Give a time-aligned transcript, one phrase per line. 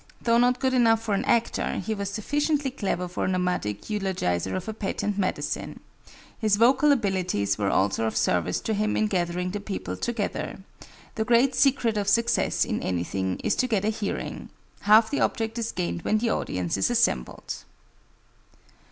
[0.19, 4.55] Though not good enough for an actor, he was sufficiently clever for a nomadic eulogizer
[4.55, 5.79] of a patent medicine.
[6.39, 10.63] His vocal abilities were also of service to him in gathering the people together.
[11.13, 14.49] The great secret of success in anything is to get a hearing.
[14.79, 17.63] Half the object is gained when the audience is assembled.